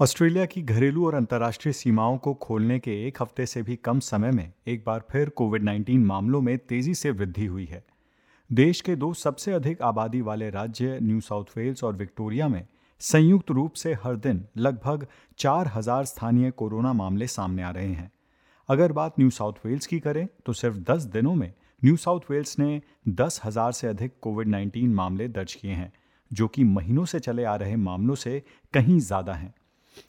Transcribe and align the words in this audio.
Australia 0.00 0.44
की 0.44 0.60
घरेलू 0.62 1.04
और 1.06 1.14
अंतर्राष्ट्रीय 1.14 1.72
सीमाओं 1.72 2.16
को 2.18 2.32
खोलने 2.34 2.78
के 2.78 2.92
एक 3.06 3.20
हफ़्ते 3.22 3.44
से 3.46 3.62
भी 3.62 3.76
कम 3.76 3.98
समय 4.00 4.30
में 4.30 4.52
एक 4.66 4.82
बार 4.86 5.02
फिर 5.10 5.28
कोविड 5.30 5.64
19 5.64 5.98
मामलों 5.98 6.40
में 6.40 6.56
तेज़ी 6.58 6.94
से 6.94 7.10
वृद्धि 7.10 7.46
हुई 7.46 7.64
है। 7.64 7.82
देश 8.50 8.80
के 8.80 8.96
दो 8.96 9.12
सबसे 9.14 9.52
अधिक 9.52 9.82
आबादी 9.82 10.20
वाले 10.20 10.50
राज्य, 10.50 10.98
न्यू 11.02 11.20
साउथ 11.20 11.56
वेल्स 11.56 11.84
और 11.84 11.96
विक्टोरिया 11.96 12.48
में 12.48 12.66
संयुक्त 13.00 13.50
रूप 13.50 13.74
से 13.74 13.94
हर 14.04 14.16
दिन 14.16 14.44
लगभग 14.56 15.06
चार 15.38 15.70
हज़ार 15.74 16.04
स्थानीय 16.04 16.50
कोरोना 16.50 16.92
मामले 16.92 17.26
सामने 17.28 17.62
आ 17.62 17.70
रहे 17.70 17.86
हैं। 17.86 18.10
अगर 18.68 18.92
बात 18.92 19.18
न्यू 19.18 19.30
साउथ 19.30 19.66
वेल्स 19.66 19.86
की 19.86 20.00
करें 20.00 20.26
तो 20.46 20.52
सिर्फ़ 20.54 20.78
दस 20.84 21.02
दिनों 21.12 21.34
में 21.34 21.52
न्यू 21.82 21.96
साउथ 21.96 22.30
वेल्स 22.30 22.58
ने 22.58 22.80
दस 23.08 23.40
हज़ार 23.44 23.72
से 23.72 23.86
अधिक 23.86 24.18
कोविड 24.22 24.48
19 24.48 24.94
मामले 24.94 25.28
दर्ज 25.30 25.54
किए 25.54 25.72
हैं, 25.72 25.92
जो 26.30 26.48
कि 26.48 26.64
महीनों 26.64 27.04
से 27.04 27.20
चले 27.20 27.44
आ 27.44 27.56
रहे 27.56 27.76
मामलों 27.82 28.14
से 28.16 28.42
कहीं 28.74 28.98
ज़्यादा 29.00 29.32
हैं। 29.32 29.54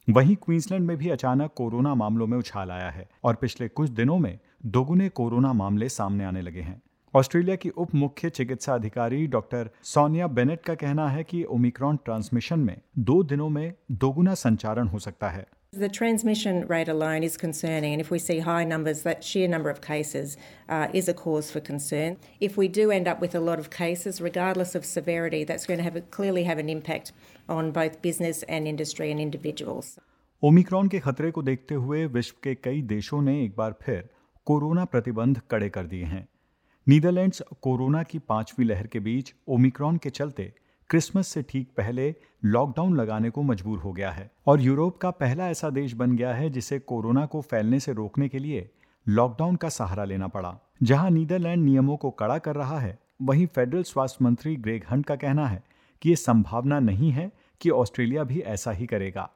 वहीं 0.10 0.36
क्वींसलैंड 0.36 0.88
में 0.88 0.98
भी 0.98 1.10
अचानक 1.10 1.54
कोरोना 1.56 1.96
मामलों 1.96 2.28
में 2.28 2.38
उछाल 2.38 2.72
आया 2.72 2.90
है 2.90 3.10
और 3.24 3.36
पिछले 3.36 3.68
कुछ 3.68 3.90
दिनों 3.90 4.18
में 4.18 4.40
दोगुने 4.66 5.10
कोरोना 5.10 5.54
मामले 5.54 5.90
सामने 5.90 6.24
आने 6.24 6.42
लगे 6.42 6.62
हैं। 6.62 6.82
ऑस्ट्रेलिया 7.14 7.56
की 7.56 7.70
उप 7.70 7.96
मुख्य 7.96 8.30
चिकित्सा 8.30 8.74
अधिकारी 8.74 9.28
डॉक्टर 9.28 9.70
सोनिया 9.84 10.28
बेनेट 10.28 10.62
का 10.62 10.76
कहना 10.76 11.08
है 11.10 11.24
कि 11.24 11.44
ओमिक्रॉन 11.44 12.00
ट्रांसमिशन 12.06 12.60
में 12.60 12.82
दो 13.00 13.24
दिनों 13.24 13.50
में 13.50 13.74
दोगुना 13.92 14.34
संचारण 14.34 14.88
हो 14.88 15.00
सकता 15.00 15.30
है। 15.30 15.48
The 15.75 15.89
transmission 15.89 16.67
rate 16.67 16.89
alone 16.89 17.23
is 17.23 17.37
concerning, 17.37 17.93
and 17.93 18.01
if 18.01 18.11
we 18.11 18.19
see 18.19 18.41
high 18.41 18.65
numbers, 18.65 19.03
that 19.03 19.23
sheer 19.23 19.47
number 19.47 19.71
of 19.71 19.81
cases 19.81 20.37
uh, 20.69 20.89
is 20.93 21.09
a 21.09 21.15
cause 21.15 21.53
for 21.53 21.61
concern. 21.61 22.17
If 22.41 22.57
we 22.57 22.67
do 22.67 22.91
end 22.91 23.07
up 23.07 23.21
with 23.21 23.37
a 23.37 23.41
lot 23.41 23.61
of 23.61 23.71
cases, 23.71 24.21
regardless 24.21 24.75
of 24.75 24.85
severity, 24.85 25.45
that's 25.45 25.67
going 25.67 25.79
to 25.79 25.85
have 25.85 25.95
a, 25.95 26.01
clearly 26.01 26.43
have 26.43 26.59
an 26.59 26.69
impact 26.69 27.13
on 27.49 27.71
both 27.71 28.03
business 28.03 28.43
and 28.49 28.67
industry 28.67 29.13
and 29.13 29.21
individuals. 29.21 29.97
Omicron 30.43 30.89
के 30.89 30.99
खतरे 31.01 31.31
को 31.31 31.43
देखते 31.43 31.75
हुए 31.75 32.05
विश्व 32.19 32.35
के 32.43 32.55
कई 32.65 32.83
देशों 32.95 33.21
ने 33.23 33.43
एक 33.45 33.55
बार 33.57 33.75
फिर 33.83 34.09
कोरोना 34.47 34.85
प्रतिबंध 34.95 35.41
कड़े 35.51 35.69
कर 35.69 35.87
दिए 35.87 36.05
हैं 36.15 36.27
नीदरलैंड्स 36.87 37.43
कोरोना 37.63 38.03
की 38.11 38.19
पांचवी 38.29 38.65
लहर 38.65 38.87
के 38.93 39.01
बीच 39.09 39.35
ओमिक्रॉन 39.57 39.97
के 40.03 40.11
चलते 40.11 40.53
क्रिसमस 40.90 41.28
से 41.28 41.42
ठीक 41.42 41.68
पहले 41.78 42.14
लॉकडाउन 42.46 42.96
लगाने 42.98 43.30
को 43.30 43.42
मजबूर 43.42 43.78
हो 43.80 43.92
गया 43.94 44.10
है 44.12 44.30
और 44.48 44.62
यूरोप 44.62 44.98
का 44.98 45.10
पहला 45.12 45.50
ऐसा 45.50 45.70
देश 45.70 45.94
बन 45.94 46.16
गया 46.16 46.34
है 46.34 46.50
जिसे 46.50 46.80
कोरोना 46.80 47.26
को 47.26 47.42
फैलने 47.42 47.80
से 47.80 47.94
रोकने 47.94 48.28
के 48.30 48.40
लिए 48.40 48.70
लॉकडाउन 49.08 49.56
का 49.56 49.70
सहारा 49.70 50.04
लेना 50.04 50.28
पड़ा 50.28 50.54
जहाँ 50.84 51.10
नीदरलैंड 51.10 51.64
नियमों 51.64 51.98
को 51.98 52.12
कड़ा 52.12 52.38
कर 52.38 52.56
रहा 52.56 52.80
है 52.80 52.98
वहीं 53.22 53.48
फेडरल 53.48 53.84
स्वास्थ्य 53.84 54.26
मंत्री 54.26 54.56
ग्रेग 54.58 54.84
हंट 54.92 55.06
का 55.06 55.16
कहना 55.16 55.48
है 55.48 55.64
कि 56.02 56.10
ये 56.10 56.16
संभावना 56.16 56.80
नहीं 56.80 57.12
है 57.12 57.32
कि 57.62 57.70
ऑस्ट्रेलिया 57.70 58.24
भी 58.24 58.40
ऐसा 58.56 58.72
ही 58.72 58.86
करेगा 58.86 59.30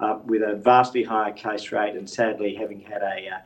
uh, 0.00 0.18
uh, 3.26 3.40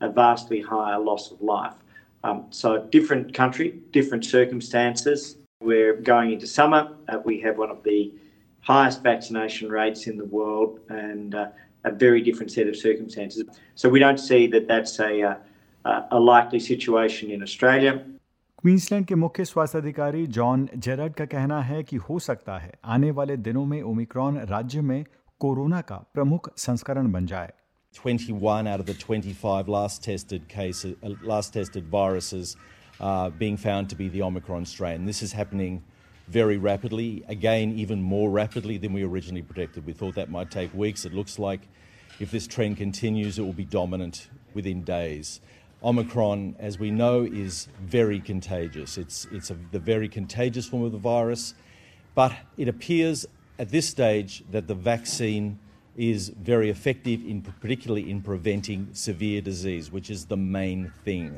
a 0.00 0.08
vastly 0.10 0.60
higher 0.62 0.98
loss 0.98 1.30
of 1.32 1.40
life. 1.42 1.74
Um, 2.23 2.45
so, 2.49 2.87
different 2.91 3.33
country, 3.33 3.79
different 3.91 4.25
circumstances. 4.25 5.37
We're 5.61 5.95
going 5.95 6.31
into 6.31 6.47
summer. 6.47 6.81
Uh, 7.07 7.19
we 7.23 7.39
have 7.41 7.57
one 7.59 7.69
of 7.69 7.83
the 7.83 8.11
highest 8.61 9.03
vaccination 9.03 9.69
rates 9.69 10.07
in 10.07 10.17
the 10.17 10.25
world 10.25 10.79
and 10.89 11.35
uh, 11.35 11.49
a 11.83 11.91
very 11.91 12.21
different 12.21 12.51
set 12.51 12.67
of 12.67 12.75
circumstances. 12.75 13.43
So, 13.75 13.89
we 13.89 13.99
don't 13.99 14.19
see 14.19 14.47
that 14.47 14.67
that's 14.67 14.99
a, 14.99 15.21
uh, 15.21 16.01
a 16.11 16.19
likely 16.19 16.59
situation 16.59 17.31
in 17.31 17.43
Australia. 17.43 17.93
Queensland 18.59 19.05
के 19.05 19.15
मुख्य 19.15 19.43
स्वास्थ्य 19.45 19.77
अधिकारी 19.77 20.25
John 20.35 20.67
Jared 20.75 21.13
का 21.13 21.25
कहना 21.25 21.61
है 21.61 21.83
कि 21.83 21.95
हो 21.95 22.17
सकता 22.19 22.57
है 22.59 22.71
आने 22.93 23.11
वाले 23.11 23.35
दिनों 23.47 23.65
में 23.65 23.81
ओमिक्रॉन 23.81 24.37
राज्य 24.51 24.81
में 24.81 25.03
कोरोना 25.39 25.81
का 25.81 25.95
प्रमुख 26.13 26.49
संस्करण 26.57 27.11
बन 27.11 27.25
जाए 27.25 27.51
21 27.94 28.66
out 28.66 28.78
of 28.78 28.86
the 28.86 28.94
25 28.94 29.68
last 29.68 30.02
tested 30.02 30.46
cases, 30.48 30.96
uh, 31.02 31.10
last 31.22 31.52
tested 31.52 31.86
viruses, 31.88 32.56
uh, 33.00 33.30
being 33.30 33.56
found 33.56 33.90
to 33.90 33.96
be 33.96 34.08
the 34.08 34.22
Omicron 34.22 34.64
strain. 34.64 35.04
This 35.06 35.22
is 35.22 35.32
happening 35.32 35.82
very 36.28 36.56
rapidly. 36.56 37.24
Again, 37.28 37.72
even 37.72 38.00
more 38.00 38.30
rapidly 38.30 38.78
than 38.78 38.92
we 38.92 39.02
originally 39.02 39.42
predicted. 39.42 39.84
We 39.84 39.92
thought 39.92 40.14
that 40.14 40.30
might 40.30 40.50
take 40.50 40.72
weeks. 40.72 41.04
It 41.04 41.12
looks 41.12 41.38
like 41.38 41.60
if 42.20 42.30
this 42.30 42.46
trend 42.46 42.76
continues, 42.76 43.38
it 43.38 43.42
will 43.42 43.52
be 43.52 43.64
dominant 43.64 44.28
within 44.54 44.82
days. 44.82 45.40
Omicron, 45.82 46.56
as 46.58 46.78
we 46.78 46.90
know, 46.90 47.22
is 47.22 47.68
very 47.82 48.20
contagious. 48.20 48.98
It's, 48.98 49.26
it's 49.32 49.50
a, 49.50 49.56
the 49.72 49.78
very 49.78 50.08
contagious 50.08 50.66
form 50.66 50.84
of 50.84 50.92
the 50.92 50.98
virus, 50.98 51.54
but 52.14 52.32
it 52.56 52.68
appears 52.68 53.26
at 53.58 53.70
this 53.70 53.88
stage 53.88 54.44
that 54.50 54.68
the 54.68 54.74
vaccine 54.74 55.58
is 55.96 56.28
very 56.28 56.70
effective, 56.70 57.20
in, 57.26 57.42
particularly 57.42 58.10
in 58.10 58.22
preventing 58.22 58.88
severe 58.92 59.40
disease, 59.40 59.90
which 59.92 60.10
is 60.10 60.26
the 60.26 60.36
main 60.36 60.92
thing. 61.04 61.30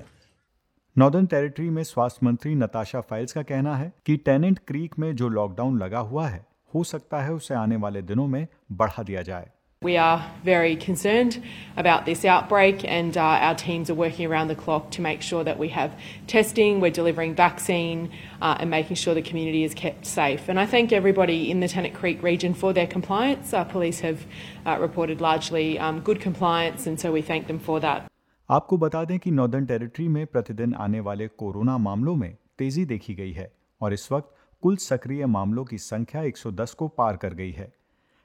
Northern 0.99 1.27
Territory 1.27 1.71
में 1.71 1.83
स्वास्थ्य 1.85 2.27
मंत्री 2.27 2.55
Natasha 2.55 3.01
files 3.01 3.33
का 3.33 3.43
कहना 3.43 3.77
है 3.77 3.93
कि 4.07 4.17
tenant 4.17 4.59
creek 4.59 4.99
में 4.99 5.15
जो 5.17 5.29
lockdown 5.29 5.79
लगा 5.79 5.99
हुआ 5.99 6.29
है 6.29 6.47
हो 6.75 6.85
सकता 6.85 7.21
है 7.23 7.33
उसे 7.33 7.55
आने 7.55 7.77
वाले 7.77 8.03
दिनों 8.03 8.27
में 8.27 8.47
बढ़ा 8.73 9.03
दिया 9.03 9.23
जाए 9.23 9.51
We 9.84 9.96
are 9.96 10.26
very 10.44 10.76
concerned 10.76 11.40
about 11.78 12.08
this 12.08 12.26
outbreak, 12.26 12.84
and 12.84 13.16
uh, 13.16 13.22
our 13.22 13.54
teams 13.54 13.92
are 13.92 13.94
working 13.94 14.26
around 14.26 14.48
the 14.48 14.56
clock 14.56 14.90
to 14.92 15.04
make 15.04 15.22
sure 15.22 15.44
that 15.44 15.60
we 15.60 15.68
have 15.70 15.92
testing, 16.26 16.80
we're 16.80 16.90
delivering 16.90 17.36
vaccine, 17.36 18.10
uh, 18.42 18.58
and 18.60 18.72
making 18.72 18.96
sure 18.96 19.14
the 19.14 19.22
community 19.22 19.64
is 19.64 19.76
kept 19.76 20.08
safe. 20.08 20.50
And 20.50 20.60
I 20.60 20.66
thank 20.66 20.92
everybody 20.92 21.52
in 21.52 21.60
the 21.60 21.68
Tennant 21.68 21.94
Creek 21.94 22.24
region 22.24 22.56
for 22.56 22.74
their 22.74 22.88
compliance. 22.88 23.54
Our 23.54 23.66
police 23.66 24.00
have 24.00 24.26
uh, 24.66 24.80
reported 24.80 25.22
largely 25.22 25.78
um, 25.78 26.00
good 26.00 26.20
compliance, 26.22 26.88
and 26.88 27.00
so 27.00 27.12
we 27.12 27.22
thank 27.22 27.46
them 27.46 27.60
for 27.60 27.80
that. 27.80 28.10
आपको 28.50 28.78
बता 28.78 29.04
दें 29.06 29.18
कि 29.20 29.32
northern 29.32 29.66
Territory 29.66 30.08
में 30.08 30.26
प्रतिदिन 30.26 30.74
आने 30.74 31.00
वाले 31.08 31.28
corona 31.38 31.78
मामलों 31.78 32.16
में 32.16 32.32
तेजी 32.58 32.86
देखी 32.86 33.16
गई 33.16 33.32
है 33.32 33.52
और 33.82 33.94
इस 33.94 34.12
वक्त 34.12 34.36
कुल 34.62 34.76
सक्रिय 34.92 35.26
मामलों 35.26 35.66
की 35.66 35.78
संख्या 35.78 36.24
110 36.24 36.74
को 36.74 36.88
पार 36.88 37.18
कर 37.24 37.34
गई 37.34 37.52
है 37.52 37.74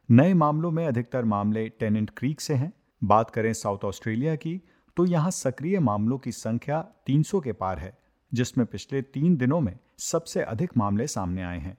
नए 0.09 0.33
मामलों 0.33 0.69
में 0.71 0.85
अधिकतर 0.87 1.25
मामले 1.25 1.67
टेनेंट 1.69 2.09
क्रीक 2.17 2.41
से 2.41 2.53
हैं। 2.53 2.71
बात 3.03 3.29
करें 3.29 3.53
साउथ 3.53 3.83
ऑस्ट्रेलिया 3.85 4.35
की 4.35 4.61
तो 4.97 5.05
यहाँ 5.05 5.31
सक्रिय 5.31 5.79
मामलों 5.79 6.17
की 6.17 6.31
संख्या 6.31 6.79
300 7.05 7.39
के 7.39 7.53
पार 7.53 7.79
है, 7.79 7.97
जिसमें 8.31 8.65
पिछले 8.67 9.01
तीन 9.01 9.35
दिनों 9.37 9.59
में 9.61 9.77
सबसे 9.99 10.41
अधिक 10.41 10.77
मामले 10.77 11.07
सामने 11.07 11.43
आए 11.43 11.59
हैं। 11.59 11.77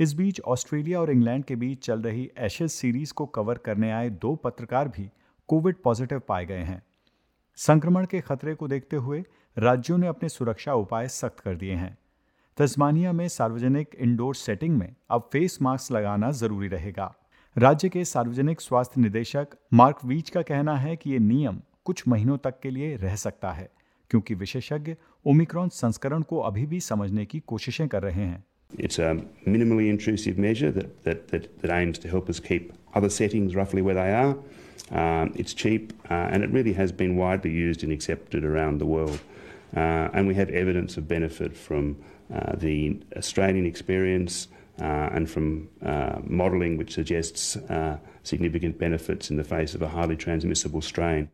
इस 0.00 0.14
बीच 0.14 0.40
ऑस्ट्रेलिया 0.40 1.00
और 1.00 1.10
इंग्लैंड 1.10 1.44
के 1.44 1.56
बीच 1.56 1.86
चल 1.86 2.02
रही 2.02 2.30
एशेज 2.38 2.70
सीरीज़ 2.70 3.12
को 3.12 3.26
कवर 3.26 3.58
करने 3.58 3.90
आए 3.90 4.10
दो 4.10 4.34
पत्रकार 4.34 4.88
भी 4.88 5.10
कोविड 5.48 5.82
पॉजिटिव 5.84 6.22
पाए 6.28 6.46
गए 6.46 6.62
हैं। 6.62 6.82
संक्रमण 7.58 8.06
के 8.06 8.20
खतरे 8.20 8.54
को 8.54 8.68
देखते 8.68 8.96
हुए 8.96 9.24
राज्यों 9.56 9.98
ने 9.98 10.06
अपने 10.06 10.28
सुरक्षा 10.28 10.74
उपाय 10.74 11.08
सख्त 11.08 11.40
कर 11.40 11.56
दिए 11.56 11.74
हैं। 11.74 11.96
तस्मानिया 12.56 13.12
में 13.12 13.28
सार्वजनिक 13.28 13.94
इंडोर 13.94 14.34
सेटिंग 14.34 14.78
में 14.78 14.94
अब 15.10 15.28
फेस 15.32 15.58
मास्क 15.62 15.92
लगाना 15.92 16.30
ज़रूरी 16.30 16.68
रहेगा। 16.68 17.14
राज्य 17.58 17.88
के 17.88 18.04
सार्वजनिक 18.04 18.60
स्वास्थ्य 18.60 19.00
निदेशक 19.00 19.48
मार्क 19.72 19.98
वीच 20.04 20.30
का 20.30 20.40
कहना 20.42 20.76
है 20.76 20.94
कि 20.96 21.10
ये 21.10 21.18
नियम 21.18 21.60
कुछ 21.84 22.02
महीनों 22.08 22.36
तक 22.44 22.58
के 22.62 22.70
लिए 22.70 22.96
रह 22.96 23.14
सकता 23.16 23.52
है 23.52 23.68
क्योंकि 24.10 24.34
विशेषज्ञ 24.34 24.94
ओमिक्रॉन 25.26 25.68
संस्करण 25.68 26.22
को 26.22 26.40
अभी 26.48 26.64
भी 26.66 26.80
समझने 26.80 27.24
की 27.24 27.40
कोशिशें 27.46 27.86
कर 27.88 28.02
रहे 28.02 28.24
हैं 28.24 28.42
It's 28.76 28.98
a 28.98 29.10
minimally 29.46 29.86
intrusive 29.88 30.36
measure 30.36 30.72
that, 30.72 31.04
that, 31.04 31.28
that, 31.28 31.44
that 31.60 31.70
aims 31.70 32.00
to 32.04 32.08
help 32.08 32.28
us 32.28 32.40
keep 32.40 32.72
other 32.92 33.10
settings 33.16 33.54
roughly 33.54 33.82
where 33.82 33.94
they 33.94 34.10
are. 34.12 34.34
Um, 34.90 35.32
it's 35.36 35.54
cheap 35.54 35.92
uh, 36.10 36.32
and 36.32 36.42
it 36.42 36.50
really 36.50 36.72
has 36.72 36.96
been 37.02 37.16
widely 37.16 37.52
used 37.52 37.84
and 37.84 37.92
accepted 37.92 38.44
around 38.44 38.80
the 38.80 38.90
world. 38.96 39.20
Uh, 39.76 40.08
and 40.12 40.26
we 40.26 40.34
have 40.34 40.50
evidence 40.50 40.96
of 40.96 41.06
benefit 41.06 41.56
from 41.56 41.96
uh, 42.34 42.56
the 42.56 43.00
Australian 43.16 43.64
experience, 43.64 44.48
uh, 44.50 44.53
and 44.78 45.30
from 45.30 45.68
uh, 45.82 46.18
modelling 46.24 46.76
which 46.76 46.94
suggests 46.94 47.56
uh, 47.56 47.96
significant 48.22 48.78
benefits 48.78 49.30
in 49.30 49.36
the 49.36 49.44
face 49.44 49.74
of 49.74 49.82
a 49.82 49.88
highly 49.88 50.16
transmissible 50.16 50.82
strain. 50.82 51.28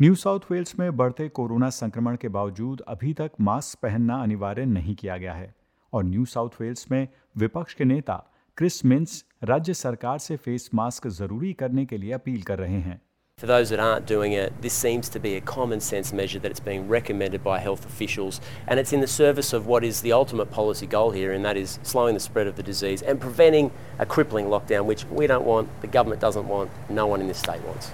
New 0.00 0.14
South 0.14 0.40
Wales 0.50 0.78
में 0.78 0.96
बढ़ते 0.96 1.28
corona 1.28 1.68
संक्रमण 1.70 2.16
के 2.16 2.28
बावजूद 2.28 2.80
अभी 2.88 3.12
तक 3.14 3.30
mask 3.40 3.78
पहनना 3.82 4.22
अनिवार्य 4.22 4.64
नहीं 4.64 4.94
किया 4.94 5.16
गया 5.16 5.32
है 5.32 5.54
और 5.92 6.04
न्यू 6.04 6.24
साउथ 6.24 6.60
वेल्स 6.60 6.90
में 6.92 7.06
विपक्ष 7.38 7.74
के 7.74 7.84
नेता 7.84 8.14
क्रिस 8.56 8.84
मिन्स 8.84 9.24
राज्य 9.44 9.74
सरकार 9.74 10.18
से 10.18 10.36
फेस 10.36 10.70
मास्क 10.74 11.06
ज़रूरी 11.08 11.52
करने 11.52 11.84
के 11.86 11.98
लिए 11.98 12.12
अपील 12.12 12.42
कर 12.42 12.58
रहे 12.58 12.80
हैं 12.80 13.00
For 13.39 13.47
those 13.47 13.69
that 13.69 13.81
aren't 13.81 14.05
doing 14.05 14.31
it, 14.31 14.53
this 14.61 14.73
seems 14.73 15.09
to 15.09 15.19
be 15.19 15.35
a 15.35 15.41
common 15.41 15.81
sense 15.81 16.13
measure 16.13 16.39
that 16.39 16.49
it's 16.49 16.61
being 16.61 16.87
recommended 16.87 17.43
by 17.43 17.59
health 17.59 17.85
officials 17.85 18.39
and 18.67 18.79
it's 18.79 18.93
in 18.93 19.01
the 19.01 19.07
service 19.07 19.51
of 19.51 19.67
what 19.67 19.83
is 19.83 19.99
the 19.99 20.13
ultimate 20.13 20.49
policy 20.49 20.87
goal 20.87 21.11
here 21.11 21.33
and 21.33 21.43
that 21.43 21.57
is 21.57 21.77
slowing 21.83 22.13
the 22.13 22.21
spread 22.21 22.47
of 22.47 22.55
the 22.55 22.63
disease 22.63 23.01
and 23.01 23.19
preventing 23.19 23.71
a 23.99 24.05
crippling 24.05 24.45
lockdown 24.45 24.85
which 24.85 25.03
we 25.11 25.27
don't 25.27 25.45
want, 25.45 25.67
the 25.81 25.87
government 25.87 26.21
doesn't 26.21 26.47
want, 26.47 26.71
no 26.89 27.07
one 27.07 27.19
in 27.19 27.27
this 27.27 27.37
state 27.37 27.61
wants. 27.67 27.91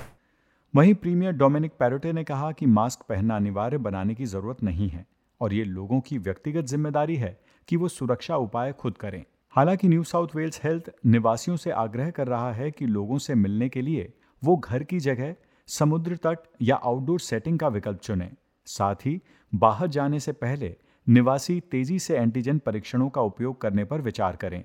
वहीं 0.75 0.93
premier 1.01 1.31
Dominic 1.41 1.71
Perrottet 1.79 2.13
ने 2.13 2.23
कहा 2.23 2.51
कि 2.59 2.65
mask 2.77 3.01
पहनना 3.09 3.35
अनिवार्य 3.35 3.77
बनाने 3.89 4.15
की 4.15 4.25
जरूरत 4.35 4.63
नहीं 4.63 4.89
है 4.89 5.05
और 5.41 5.53
ये 5.53 5.63
लोगों 5.63 5.99
की 6.01 6.17
व्यक्तिगत 6.29 6.65
जिम्मेदारी 6.75 7.15
है 7.25 7.37
कि 7.67 7.77
वो 7.77 7.87
सुरक्षा 7.97 8.37
उपाय 8.45 8.71
खुद 8.79 8.97
करें 9.01 9.23
हालांकि 9.55 9.87
न्यू 9.87 10.03
साउथ 10.13 10.35
वेल्स 10.35 10.61
हेल्थ 10.63 10.91
निवासियों 11.17 11.57
से 11.65 11.71
आग्रह 11.85 12.09
कर 12.19 12.27
रहा 12.27 12.51
है 12.53 12.71
कि 12.71 12.85
लोगों 12.85 13.17
से 13.27 13.35
मिलने 13.35 13.69
के 13.69 13.81
लिए 13.81 14.11
वो 14.44 14.56
घर 14.56 14.82
की 14.82 14.98
जगह 14.98 15.34
समुद्र 15.66 16.16
तट 16.16 16.38
या 16.62 16.76
आउटडोर 16.76 17.20
सेटिंग 17.20 17.58
का 17.58 17.68
विकल्प 17.68 17.98
चुनें। 17.98 18.30
साथ 18.66 18.94
ही, 18.94 19.22
बाहर 19.54 19.86
जाने 19.86 20.20
से 20.20 20.32
पहले 20.32 20.76
निवासी 21.08 21.60
तेज़ी 21.60 21.98
से 21.98 22.16
एंटीजन 22.16 22.58
परीक्षणों 22.58 23.08
का 23.08 23.20
उपयोग 23.20 23.60
करने 23.60 23.84
पर 23.84 24.00
विचार 24.00 24.36
करें, 24.36 24.64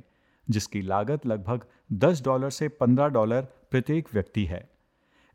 जिसकी 0.50 0.82
लागत 0.82 1.26
लगभग 1.26 1.66
10 1.94 2.24
डॉलर 2.24 2.50
से 2.50 2.70
15 2.70 3.08
डॉलर 3.08 3.42
प्रत्येक 3.72 4.08
व्यक्ति 4.14 4.46
है। 4.46 4.70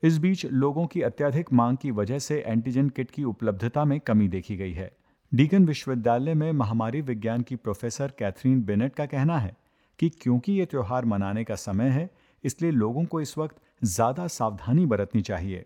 इस 0.03 0.19
बीच 0.19 0.47
लोगों 0.47 0.87
की 0.87 1.03
अत्यधिक 1.03 1.53
मांग 1.53 1.77
की 1.77 1.91
वजह 1.91 2.19
से 2.19 2.45
एंटीजन 2.47 2.89
किट 2.89 3.11
की 3.11 3.25
उपलब्धता 3.25 3.85
में 3.85 4.01
कमी 4.01 4.29
देखी 4.29 4.57
गई 4.57 4.73
है। 4.73 4.97
डीकन 5.35 5.67
विश्वविद्यालय 5.67 6.35
में 6.35 6.53
महामारी 6.53 7.01
विज्ञान 7.01 7.43
की 7.43 7.57
प्रोफेसर 7.57 8.13
कैथरीन 8.19 8.63
बेनेट 8.63 8.95
का 8.95 9.07
कहना 9.07 9.39
है 9.39 9.57
कि 9.99 10.09
क्योंकि 10.09 10.53
ये 10.53 10.65
त्यौहार 10.65 11.05
मनाने 11.05 11.45
का 11.45 11.55
समय 11.55 11.89
है, 11.89 12.11
इसलिए 12.45 12.71
लोगों 12.71 13.05
को 13.05 13.21
इस 13.21 13.39
वक्त 13.39 13.57
ज्यादा 13.84 14.28
सावधानी 14.38 14.86
बरतनी 14.86 15.22
चाहिए 15.22 15.66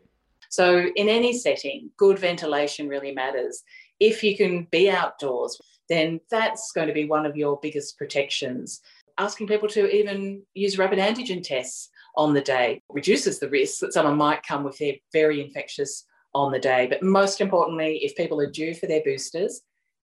So, 0.56 0.66
in 0.95 1.10
any 1.10 1.33
setting, 1.33 1.89
good 1.98 2.19
ventilation 2.19 2.88
really 2.88 3.12
matters. 3.13 3.63
If 4.00 4.24
you 4.24 4.38
can 4.38 4.68
be 4.72 4.89
outdoors, 4.89 5.60
then 5.89 6.19
that's 6.31 6.72
going 6.72 6.88
to 6.88 6.94
be 6.94 7.06
one 7.06 7.25
of 7.25 7.36
your 7.36 7.60
biggest 7.62 7.98
protections. 7.98 8.80
Asking 9.18 9.48
people 9.48 9.68
to 9.69 9.89
even 9.94 10.44
use 10.54 10.77
rapid 10.77 11.00
antigen 11.00 11.44
tests 11.44 11.89
on 12.16 12.33
the 12.33 12.42
day 12.42 12.81
reduces 12.89 13.39
the 13.39 13.50
risk 13.50 13.80
that 13.80 13.94
someone 13.94 14.18
might 14.18 14.44
come 14.44 14.63
with 14.63 14.77
their 14.77 14.94
very 15.12 15.42
infectious 15.42 16.06
on 16.33 16.51
the 16.51 16.60
day. 16.60 16.88
But 16.88 17.04
most 17.04 17.42
importantly, 17.42 17.98
if 18.04 18.16
people 18.16 18.39
are 18.39 18.50
due 18.50 18.74
for 18.74 18.88
their 18.88 19.01
boosters, 19.04 19.62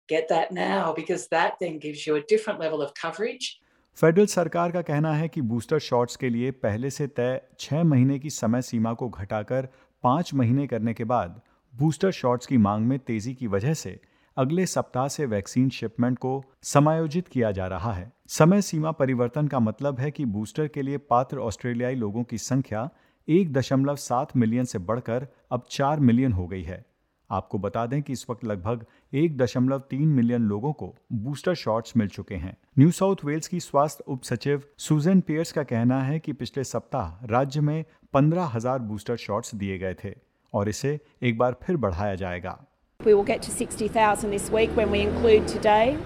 get 0.08 0.28
that 0.30 0.52
now 0.52 0.94
because 0.94 1.28
that 1.28 1.54
then 1.60 1.80
gives 1.80 2.06
you 2.06 2.16
a 2.16 2.24
different 2.24 2.60
level 2.60 2.82
of 2.82 2.94
coverage 2.96 3.60
federal 3.99 4.27
सरकार 4.27 4.71
का 4.71 4.81
कहना 4.83 5.13
है 5.13 5.29
कि 5.29 5.41
booster 5.41 5.79
shots 5.79 6.17
के 6.17 6.29
लिए 6.29 6.51
पहले 6.51 6.91
से 6.91 7.07
तय 7.07 7.41
छह 7.59 7.85
महीने 7.85 8.19
की 8.19 8.31
समय 8.31 8.63
सीमा 8.63 8.93
को 8.93 9.09
घटाकर 9.09 9.69
पाँच 10.05 10.33
महीने 10.35 10.67
करने 10.67 10.95
के 10.95 11.05
बाद 11.05 11.41
बूस्टर 11.75 12.11
शॉट्स 12.11 12.47
की 12.47 12.57
मांग 12.57 12.85
में 12.87 12.99
तेज़ी 12.99 13.35
की 13.35 13.47
वजह 13.47 13.75
से 13.75 13.99
अगले 14.37 14.67
सप्ताह 14.67 15.09
से 15.09 15.27
वैक्सीन 15.27 15.69
शिपमेंट 15.69 16.19
को 16.19 16.43
समायोजित 16.63 17.29
किया 17.29 17.51
जा 17.51 17.67
रहा 17.67 17.93
है। 17.93 18.13
समय 18.29 18.63
सीमा 18.63 18.91
परिवर्तन 18.91 19.49
का 19.49 19.61
मतलब 19.61 20.01
है 20.01 20.11
कि 20.11 20.25
बूस्टर 20.25 20.69
के 20.69 20.83
लिए 20.83 20.99
पात्र 21.11 21.39
ऑस्ट्रेलियाई 21.39 21.95
लोगों 21.95 22.25
की 22.25 22.39
संख्या 22.39 22.89
एक 23.29 23.53
दशमलव 23.53 23.97
सात 23.97 24.37
मिलियन 24.37 24.65
से 24.65 24.79
बढ़कर 24.79 25.27
अब 25.53 25.67
चार 25.71 26.01
मिलियन 26.01 26.33
हो 26.33 26.47
गई 26.47 26.63
है। 26.63 26.85
आपको 27.31 27.59
बता 27.59 27.85
दें 27.87 28.01
कि 28.03 28.13
इस 28.13 28.27
वक्त 28.31 28.45
लगभग 28.45 28.85
एक 29.15 29.37
दशमलव 29.39 29.79
तीन 29.91 30.09
मिलियन 30.09 30.43
लोगों 30.49 30.73
को 30.73 30.95
बूस्टर 31.25 31.55
शॉट्स 31.55 31.97
मिल 31.97 32.09
चुके 32.09 32.35
हैं 32.35 32.57
न्यू 32.79 32.91
साउथ 32.91 33.25
वेल्स 33.25 33.49
की 33.49 33.61
स्वास्थ्य 33.61 34.05
उप 34.09 34.23
सचिव 34.25 34.63
सुजन 34.79 35.21
पियर्स 35.21 35.53
का 35.53 35.63
कहना 35.73 36.01
है 36.03 36.19
कि 36.19 36.33
पिछले 36.33 36.65
सप्ताह 36.65 37.27
राज्य 37.31 37.61
में 37.61 37.85
पंद्रह 38.15 38.51
हज़ार 38.55 38.79
बूस्टर 38.79 39.17
शॉट्स 39.17 39.55
दिए 39.55 39.79
गए 39.79 39.95
थे 40.05 40.15
और 40.55 40.69
इसे 40.69 40.99
एक 41.23 41.39
बार 41.39 41.57
फिर 41.63 41.77
बढ़ाया 41.77 42.15
जाएगा 42.15 42.59
We 43.01 43.15
will 43.15 43.25
get 43.25 43.43
to 43.43 43.51
60,000 43.53 44.31
this 44.31 44.47
week 44.51 44.71
when 44.77 44.91
we 44.91 45.01
include 45.01 45.49
today. 45.49 45.99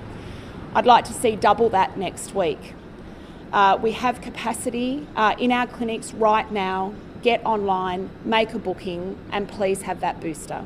I'd 0.75 0.87
like 0.87 1.05
to 1.05 1.14
see 1.14 1.37
double 1.37 1.70
that 1.70 1.96
next 1.96 2.34
week. 2.34 2.75
Uh, 3.52 3.78
we 3.81 3.93
have 3.93 4.20
capacity 4.20 5.06
uh, 5.17 5.34
in 5.38 5.52
our 5.52 5.67
clinics 5.69 6.12
right 6.14 6.52
now. 6.52 6.93
Get 7.22 7.44
online, 7.44 8.11
make 8.26 8.55
a 8.55 8.58
booking, 8.61 9.17
and 9.32 9.49
please 9.49 9.82
have 9.82 10.00
that 10.00 10.20
booster. 10.20 10.62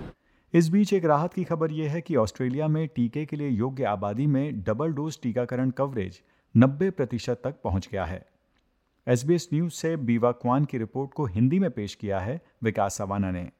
इस 0.54 0.68
बीच 0.68 0.92
एक 0.92 1.04
राहत 1.04 1.34
की 1.34 1.44
खबर 1.44 1.72
यह 1.72 1.92
है 1.92 2.00
कि 2.00 2.16
Australia 2.16 2.68
में 2.68 2.88
टीके 2.88 3.24
के 3.26 3.36
लिए 3.36 3.48
योग्य 3.48 3.84
आबादी 3.84 4.26
में 4.26 4.62
डबल 4.62 4.92
डोज 4.92 5.20
टीकाकरण 5.22 5.70
कवरेज 5.70 6.20
90 6.56 6.90
प्रतिशत 6.90 7.40
तक 7.44 7.54
पहुँच 7.64 7.88
गया 7.92 8.04
है। 8.04 8.26
एसबीएस 9.08 9.48
न्यूज़ 9.54 9.72
से 9.72 9.96
बीवा 9.96 10.32
क्वान 10.32 10.64
की 10.64 10.78
रिपोर्ट 10.78 11.12
को 11.12 11.26
हिंदी 11.26 11.58
में 11.58 11.70
पेश 11.70 11.94
किया 11.94 12.20
है 12.20 12.40
विकास 12.62 12.94
सवाना 12.94 13.30
ने। 13.30 13.50